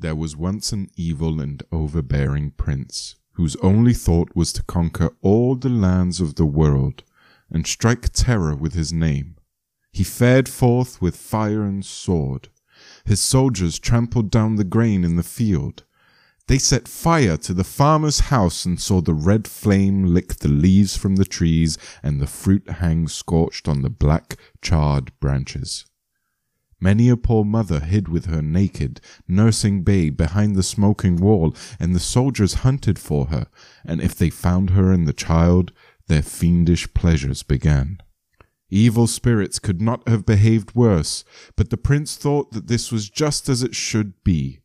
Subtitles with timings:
[0.00, 5.56] There was once an evil and overbearing prince, whose only thought was to conquer all
[5.56, 7.02] the lands of the world
[7.50, 9.34] and strike terror with his name.
[9.90, 12.48] He fared forth with fire and sword.
[13.04, 15.82] His soldiers trampled down the grain in the field.
[16.46, 20.96] They set fire to the farmer's house and saw the red flame lick the leaves
[20.96, 25.86] from the trees and the fruit hang scorched on the black, charred branches.
[26.80, 31.92] Many a poor mother hid with her naked, nursing babe behind the smoking wall, and
[31.92, 33.48] the soldiers hunted for her,
[33.84, 35.72] and if they found her and the child,
[36.06, 37.98] their fiendish pleasures began.
[38.70, 41.24] Evil spirits could not have behaved worse,
[41.56, 44.60] but the prince thought that this was just as it should be.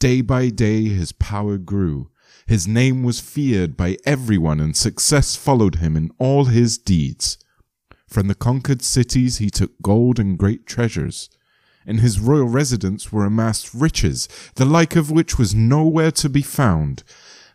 [0.00, 2.10] Day by day his power grew.
[2.46, 7.38] His name was feared by everyone, and success followed him in all his deeds.
[8.08, 11.30] From the conquered cities he took gold and great treasures.
[11.86, 16.42] In his royal residence were amassed riches, the like of which was nowhere to be
[16.42, 17.02] found.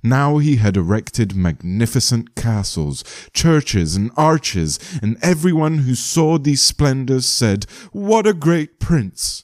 [0.03, 7.25] Now he had erected magnificent castles, churches, and arches, and everyone who saw these splendors
[7.25, 9.43] said, What a great prince!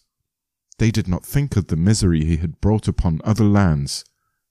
[0.77, 4.05] They did not think of the misery he had brought upon other lands.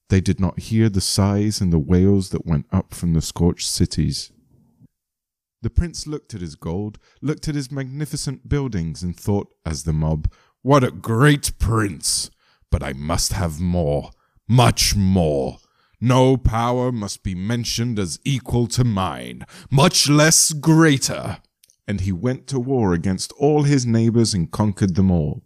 [0.08, 3.66] They did not hear the sighs and the wails that went up from the scorched
[3.66, 4.30] cities.
[5.64, 9.94] The prince looked at his gold, looked at his magnificent buildings, and thought, as the
[9.94, 12.30] mob, What a great prince!
[12.70, 14.10] But I must have more,
[14.46, 15.60] much more.
[16.02, 21.38] No power must be mentioned as equal to mine, much less greater.
[21.88, 25.44] And he went to war against all his neighbors and conquered them all.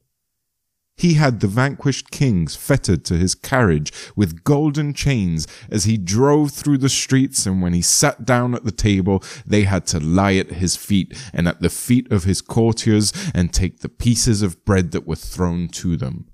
[0.99, 6.51] He had the vanquished kings fettered to his carriage with golden chains as he drove
[6.51, 10.35] through the streets, and when he sat down at the table, they had to lie
[10.35, 14.65] at his feet and at the feet of his courtiers and take the pieces of
[14.65, 16.27] bread that were thrown to them.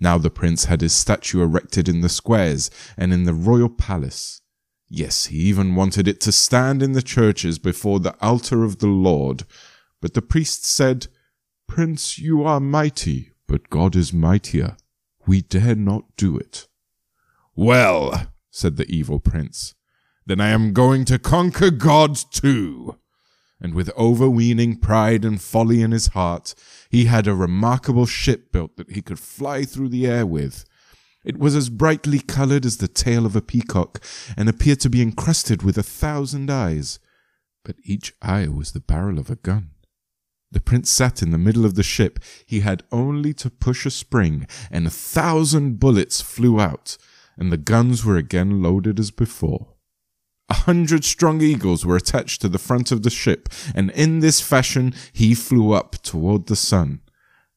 [0.00, 4.40] Now the prince had his statue erected in the squares and in the royal palace.
[4.88, 8.88] Yes, he even wanted it to stand in the churches before the altar of the
[8.88, 9.44] Lord.
[10.00, 11.06] But the priests said,
[11.68, 14.76] Prince, you are mighty but God is mightier.
[15.26, 16.68] We dare not do it.
[17.56, 19.74] Well, said the evil prince,
[20.24, 22.96] then I am going to conquer God too.
[23.60, 26.54] And with overweening pride and folly in his heart,
[26.90, 30.64] he had a remarkable ship built that he could fly through the air with.
[31.24, 34.00] It was as brightly colored as the tail of a peacock,
[34.36, 37.00] and appeared to be encrusted with a thousand eyes.
[37.64, 39.70] But each eye was the barrel of a gun.
[40.52, 42.18] The prince sat in the middle of the ship.
[42.44, 46.96] He had only to push a spring, and a thousand bullets flew out,
[47.36, 49.74] and the guns were again loaded as before.
[50.48, 54.40] A hundred strong eagles were attached to the front of the ship, and in this
[54.40, 57.00] fashion he flew up toward the sun.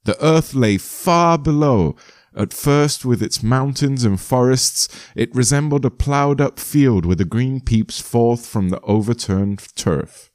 [0.03, 1.95] The earth lay far below.
[2.35, 7.25] At first, with its mountains and forests, it resembled a ploughed up field where the
[7.25, 10.31] green peeps forth from the overturned turf.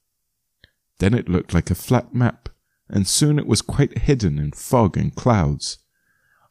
[0.98, 2.48] Then it looked like a flat map,
[2.88, 5.78] and soon it was quite hidden in fog and clouds.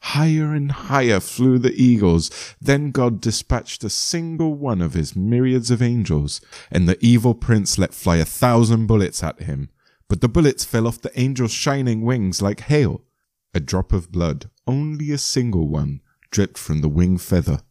[0.02, 2.56] Higher and higher flew the eagles.
[2.62, 6.40] Then God dispatched a single one of his myriads of angels,
[6.72, 9.70] and the evil prince let fly a thousand bullets at him.
[10.08, 13.02] But the bullets fell off the angel's shining wings like hail.
[13.54, 17.62] A drop of blood, only a single one, dripped from the wing feather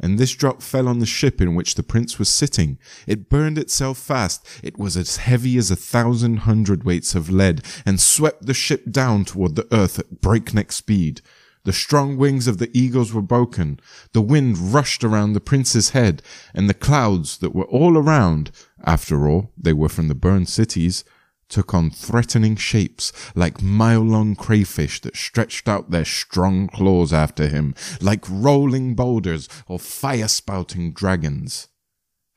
[0.00, 2.78] and this drop fell on the ship in which the prince was sitting.
[3.06, 4.46] It burned itself fast.
[4.62, 9.24] It was as heavy as a thousand hundredweights of lead, and swept the ship down
[9.24, 11.20] toward the earth at breakneck speed.
[11.64, 13.80] The strong wings of the eagles were broken.
[14.12, 16.22] The wind rushed around the prince's head,
[16.54, 18.52] and the clouds that were all around,
[18.84, 21.02] after all, they were from the burned cities,
[21.48, 27.48] took on threatening shapes like mile long crayfish that stretched out their strong claws after
[27.48, 31.68] him, like rolling boulders or fire spouting dragons.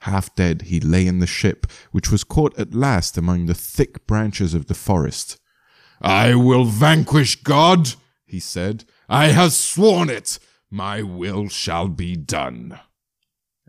[0.04, 4.08] Half dead, he lay in the ship, which was caught at last among the thick
[4.08, 5.40] branches of the forest.
[6.02, 7.94] I will vanquish God,
[8.26, 8.86] he said.
[9.10, 10.40] I have sworn it.
[10.72, 12.80] My will shall be done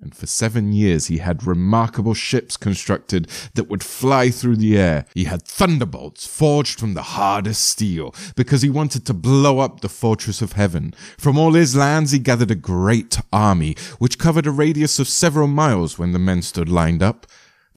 [0.00, 5.05] and for seven years he had remarkable ships constructed that would fly through the air.
[5.14, 9.88] He had thunderbolts forged from the hardest steel, because he wanted to blow up the
[9.88, 10.94] fortress of heaven.
[11.19, 15.47] From all his lands he gathered a great army, which covered a radius of several
[15.47, 17.26] miles when the men stood lined up.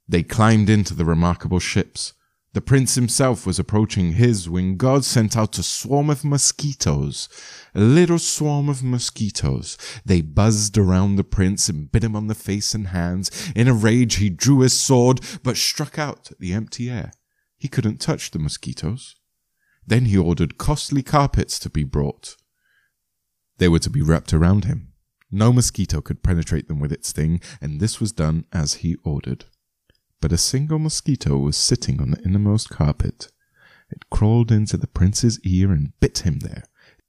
[0.08, 2.14] They climbed into the remarkable ships.
[2.54, 7.28] The prince himself was approaching his when God sent out a swarm of mosquitoes.
[7.74, 9.76] A little swarm of mosquitoes.
[10.06, 13.32] They buzzed around the prince and bit him on the face and hands.
[13.56, 17.12] In a rage, he drew his sword, but struck out at the empty air.
[17.58, 19.16] He couldn't touch the mosquitoes.
[19.86, 22.36] Then he ordered costly carpets to be brought.
[23.58, 24.94] They were to be wrapped around him.
[25.32, 29.46] No mosquito could penetrate them with its sting, and this was done as he ordered.
[30.24, 33.30] But a single mosquito was sitting on the innermost carpet.
[33.92, 36.64] It crawled into the prince's ear and bit him there.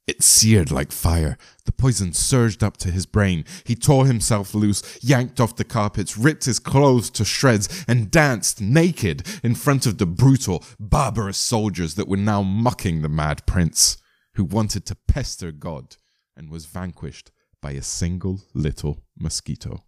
[0.05, 1.37] It seared like fire.
[1.63, 3.45] The poison surged up to his brain.
[3.63, 8.59] He tore himself loose, yanked off the carpets, ripped his clothes to shreds, and danced
[8.59, 13.95] naked in front of the brutal, barbarous soldiers that were now mocking the mad prince,
[14.33, 15.95] who wanted to pester God
[16.35, 17.31] and was vanquished
[17.61, 19.84] by a single little mosquito.